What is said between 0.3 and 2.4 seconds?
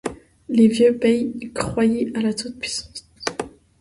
Les vieux payens croyaient à la